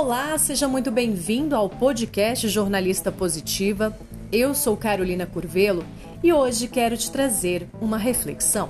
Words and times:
Olá, 0.00 0.38
seja 0.38 0.68
muito 0.68 0.92
bem-vindo 0.92 1.56
ao 1.56 1.68
podcast 1.68 2.48
Jornalista 2.48 3.10
Positiva. 3.10 3.98
Eu 4.30 4.54
sou 4.54 4.76
Carolina 4.76 5.26
Curvelo 5.26 5.84
e 6.22 6.32
hoje 6.32 6.68
quero 6.68 6.96
te 6.96 7.10
trazer 7.10 7.68
uma 7.80 7.98
reflexão. 7.98 8.68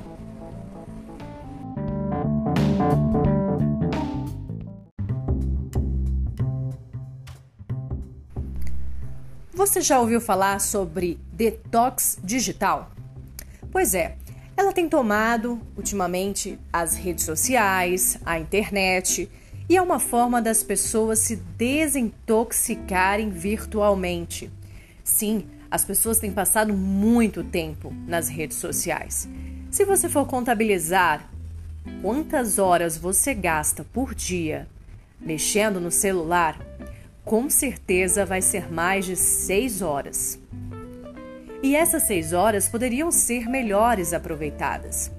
Você 9.53 9.83
já 9.83 10.01
ouviu 10.01 10.23
falar 10.23 10.63
sobre 10.63 11.21
detox 11.31 12.19
digital? 12.25 12.91
Pois 13.71 13.95
é, 13.95 14.17
ela 14.57 14.73
tem 14.73 14.89
tomado 14.89 15.61
ultimamente 15.77 16.59
as 16.73 16.95
redes 16.95 17.25
sociais, 17.27 18.19
a 18.25 18.39
internet 18.39 19.31
e 19.69 19.77
é 19.77 19.83
uma 19.83 19.99
forma 19.99 20.41
das 20.41 20.63
pessoas 20.63 21.19
se 21.19 21.37
desintoxicarem 21.37 23.31
virtualmente. 23.31 24.51
Sim, 25.05 25.45
as 25.71 25.85
pessoas 25.85 26.19
têm 26.19 26.33
passado 26.33 26.73
muito 26.73 27.45
tempo 27.45 27.93
nas 28.07 28.29
redes 28.29 28.57
sociais. 28.57 29.29
Se 29.71 29.85
você 29.85 30.09
for 30.09 30.27
contabilizar 30.27 31.29
quantas 32.01 32.59
horas 32.59 32.97
você 32.97 33.35
gasta 33.35 33.85
por 33.85 34.15
dia 34.15 34.67
mexendo 35.21 35.81
no 35.81 35.91
celular, 35.91 36.59
com 37.25 37.51
certeza 37.51 38.25
vai 38.25 38.41
ser 38.41 38.73
mais 38.73 39.05
de 39.05 39.17
seis 39.17 39.83
horas. 39.83 40.39
E 41.63 41.77
essas 41.77 42.05
seis 42.05 42.33
horas 42.33 42.69
poderiam 42.69 43.11
ser 43.11 43.49
melhores 43.49 44.15
aproveitadas. 44.15 45.11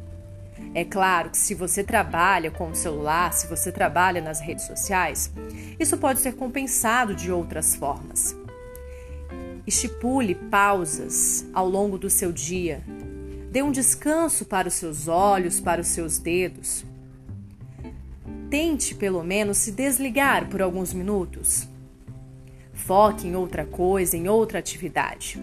É 0.73 0.85
claro 0.85 1.29
que 1.31 1.37
se 1.37 1.55
você 1.55 1.83
trabalha 1.83 2.51
com 2.51 2.69
o 2.69 2.75
celular, 2.75 3.33
se 3.33 3.47
você 3.47 3.71
trabalha 3.71 4.21
nas 4.21 4.39
redes 4.39 4.65
sociais, 4.65 5.31
isso 5.79 5.97
pode 5.97 6.19
ser 6.19 6.33
compensado 6.33 7.15
de 7.15 7.31
outras 7.31 7.75
formas. 7.75 8.35
Estipule 9.65 10.35
pausas 10.35 11.45
ao 11.53 11.69
longo 11.69 11.97
do 11.97 12.09
seu 12.09 12.31
dia. 12.31 12.83
Dê 13.51 13.61
um 13.61 13.71
descanso 13.71 14.45
para 14.45 14.67
os 14.67 14.73
seus 14.73 15.07
olhos, 15.07 15.59
para 15.59 15.81
os 15.81 15.87
seus 15.87 16.17
dedos. 16.19 16.85
Tente, 18.49 18.95
pelo 18.95 19.23
menos, 19.23 19.57
se 19.57 19.71
desligar 19.71 20.49
por 20.49 20.59
alguns 20.59 20.91
minutos. 20.91 21.68
Foque 22.85 23.27
em 23.27 23.35
outra 23.35 23.65
coisa, 23.65 24.17
em 24.17 24.27
outra 24.27 24.59
atividade 24.59 25.39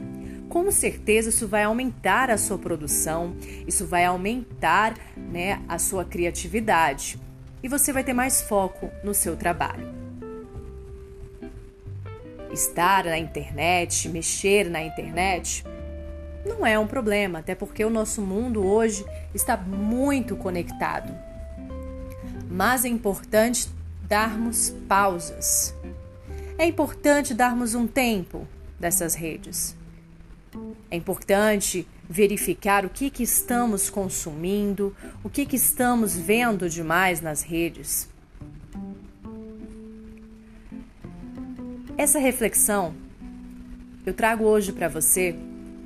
com 0.49 0.71
certeza 0.71 1.29
isso 1.29 1.47
vai 1.47 1.65
aumentar 1.65 2.31
a 2.31 2.39
sua 2.39 2.57
produção, 2.57 3.37
isso 3.67 3.87
vai 3.87 4.07
aumentar 4.07 4.95
né, 5.15 5.61
a 5.69 5.79
sua 5.79 6.03
criatividade 6.03 7.19
e 7.63 7.69
você 7.69 7.93
vai 7.93 8.03
ter 8.03 8.15
mais 8.15 8.41
foco 8.41 8.91
no 9.05 9.13
seu 9.13 9.37
trabalho. 9.37 9.87
Estar 12.51 13.05
na 13.05 13.19
internet, 13.19 14.09
mexer 14.09 14.71
na 14.71 14.83
internet, 14.83 15.63
não 16.43 16.65
é 16.65 16.79
um 16.79 16.87
problema, 16.87 17.41
até 17.41 17.55
porque 17.55 17.85
o 17.85 17.91
nosso 17.91 18.23
mundo 18.23 18.65
hoje 18.65 19.05
está 19.35 19.59
muito 19.59 20.37
conectado. 20.37 21.13
Mas 22.51 22.85
é 22.85 22.89
importante 22.89 23.69
darmos 24.09 24.71
pausas. 24.89 25.75
É 26.59 26.65
importante 26.67 27.35
darmos 27.35 27.75
um 27.75 27.87
tempo 27.87 28.49
dessas 28.81 29.15
redes. 29.15 29.77
É 30.91 30.97
importante 30.97 31.87
verificar 32.09 32.87
o 32.87 32.89
que, 32.89 33.11
que 33.11 33.23
estamos 33.23 33.91
consumindo, 33.91 34.97
o 35.23 35.29
que, 35.29 35.45
que 35.45 35.57
estamos 35.57 36.17
vendo 36.17 36.69
demais 36.69 37.21
nas 37.21 37.43
redes. 37.43 38.09
Essa 41.99 42.19
reflexão 42.19 42.95
eu 44.07 44.15
trago 44.15 44.45
hoje 44.45 44.73
para 44.73 44.89
você 44.89 45.35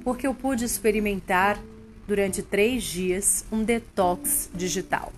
porque 0.05 0.27
eu 0.27 0.34
pude 0.34 0.65
experimentar 0.65 1.59
durante 2.06 2.43
três 2.43 2.84
dias 2.84 3.44
um 3.50 3.65
detox 3.65 4.50
digital. 4.55 5.11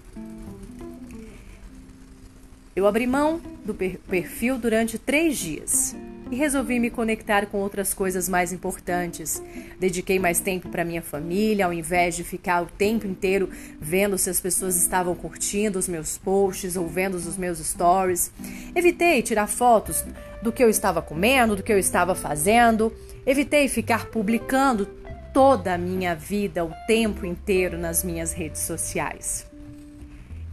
Eu 2.75 2.87
abri 2.87 3.07
mão 3.07 3.39
do 3.65 3.75
perfil 3.75 4.57
durante 4.57 4.99
três 4.99 5.37
dias 5.37 5.95
e 6.31 6.37
resolvi 6.37 6.81
me 6.81 6.89
conectar 6.89 7.45
com 7.45 7.59
outras 7.59 7.93
coisas 7.93 8.27
mais 8.27 8.55
importantes. 8.55 9.43
Dediquei 9.79 10.19
mais 10.19 10.41
tempo 10.41 10.71
para 10.71 10.83
minha 10.83 11.03
família, 11.03 11.67
ao 11.67 11.73
invés 11.75 12.17
de 12.17 12.25
ficar 12.25 12.63
o 12.63 12.67
tempo 12.67 13.07
inteiro 13.07 13.51
vendo 13.79 14.17
se 14.17 14.31
as 14.31 14.41
pessoas 14.41 14.75
estavam 14.77 15.15
curtindo 15.15 15.79
os 15.79 15.87
meus 15.87 16.17
posts 16.17 16.75
ou 16.75 16.89
vendo 16.89 17.17
os 17.17 17.37
meus 17.37 17.59
stories. 17.59 18.33
Evitei 18.75 19.21
tirar 19.21 19.47
fotos 19.47 20.03
do 20.43 20.51
que 20.51 20.65
eu 20.65 20.71
estava 20.71 21.03
comendo, 21.03 21.57
do 21.57 21.63
que 21.63 21.73
eu 21.73 21.79
estava 21.79 22.15
fazendo. 22.15 22.91
Evitei 23.27 23.69
ficar 23.69 24.07
publicando 24.07 24.87
toda 25.35 25.75
a 25.75 25.79
minha 25.79 26.15
vida 26.15 26.65
o 26.65 26.73
tempo 26.87 27.27
inteiro 27.27 27.77
nas 27.77 28.03
minhas 28.03 28.33
redes 28.33 28.63
sociais. 28.63 29.47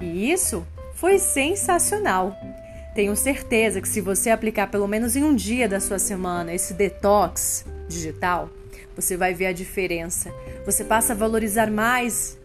E 0.01 0.29
isso 0.29 0.67
foi 0.99 1.17
sensacional. 1.17 2.37
Tenho 2.93 3.15
certeza 3.15 3.79
que 3.79 3.87
se 3.87 4.01
você 4.01 4.29
aplicar 4.29 4.67
pelo 4.67 4.85
menos 4.85 5.15
em 5.15 5.23
um 5.23 5.33
dia 5.33 5.67
da 5.67 5.79
sua 5.79 5.97
semana 5.97 6.53
esse 6.53 6.73
detox 6.73 7.65
digital, 7.87 8.49
você 8.97 9.15
vai 9.15 9.33
ver 9.33 9.45
a 9.45 9.53
diferença. 9.53 10.29
Você 10.65 10.83
passa 10.83 11.13
a 11.13 11.15
valorizar 11.15 11.71
mais 11.71 12.37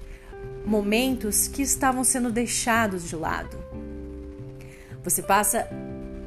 momentos 0.65 1.49
que 1.49 1.63
estavam 1.63 2.05
sendo 2.05 2.31
deixados 2.31 3.09
de 3.09 3.17
lado. 3.17 3.59
Você 5.03 5.21
passa 5.21 5.69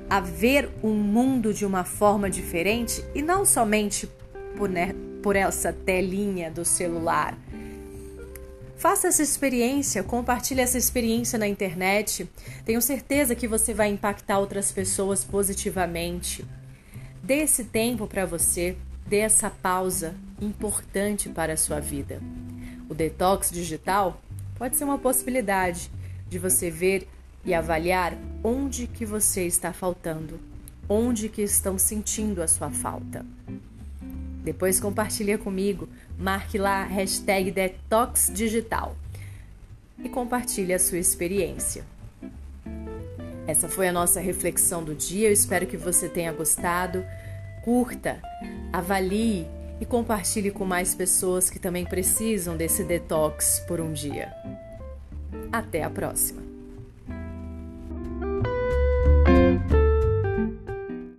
a 0.10 0.20
ver 0.20 0.70
o 0.84 0.90
mundo 0.90 1.54
de 1.54 1.66
uma 1.66 1.86
forma 1.86 2.30
diferente 2.30 3.04
e 3.16 3.22
não 3.22 3.46
somente 3.46 4.08
por, 4.58 4.70
por 5.24 5.38
essa 5.38 5.72
telinha 5.72 6.52
do 6.52 6.66
celular, 6.66 7.38
Faça 8.78 9.08
essa 9.08 9.24
experiência, 9.24 10.04
compartilhe 10.04 10.62
essa 10.62 10.78
experiência 10.78 11.40
na 11.40 11.48
internet. 11.48 12.30
Tenho 12.64 12.80
certeza 12.80 13.34
que 13.34 13.48
você 13.48 13.74
vai 13.74 13.90
impactar 13.90 14.38
outras 14.38 14.72
pessoas 14.72 15.24
positivamente. 15.24 16.46
Dê 17.24 17.40
esse 17.40 17.64
tempo 17.64 18.06
para 18.06 18.24
você, 18.28 18.78
dê 19.08 19.18
essa 19.18 19.50
pausa 19.50 20.14
importante 20.40 21.28
para 21.28 21.54
a 21.54 21.58
sua 21.58 21.80
vida. 21.80 22.22
O 22.88 22.94
detox 22.94 23.50
digital 23.50 24.22
pode 24.56 24.78
ser 24.78 24.84
uma 24.84 25.00
possibilidade 25.00 25.90
de 26.30 26.38
você 26.38 26.70
ver 26.70 27.08
e 27.44 27.56
avaliar 27.56 28.16
onde 28.44 28.86
que 28.86 29.08
você 29.08 29.48
está 29.48 29.74
faltando, 29.74 30.40
onde 30.88 31.30
que 31.30 31.42
estão 31.42 31.80
sentindo 31.80 32.44
a 32.44 32.48
sua 32.48 32.70
falta. 32.70 33.26
Depois 34.48 34.80
compartilha 34.80 35.38
comigo, 35.38 35.90
marque 36.18 36.58
lá 36.58 36.86
hashtag 36.86 37.52
Detox 37.52 38.32
Digital 38.34 38.96
e 40.02 40.08
compartilhe 40.08 40.74
a 40.74 40.80
sua 40.80 41.00
experiência. 41.00 41.84
Essa 43.46 43.68
foi 43.68 43.90
a 43.90 43.92
nossa 43.92 44.22
reflexão 44.22 44.86
do 44.86 44.96
dia. 44.96 45.28
Eu 45.28 45.34
espero 45.34 45.68
que 45.68 45.76
você 45.76 46.08
tenha 46.08 46.32
gostado. 46.32 47.06
Curta, 47.62 48.22
avalie 48.72 49.46
e 49.82 49.86
compartilhe 49.86 50.50
com 50.50 50.64
mais 50.64 50.96
pessoas 50.96 51.50
que 51.50 51.60
também 51.60 51.84
precisam 51.84 52.56
desse 52.56 52.86
detox 52.86 53.62
por 53.68 53.82
um 53.82 53.92
dia. 53.92 54.32
Até 55.52 55.84
a 55.84 55.90
próxima! 55.90 56.47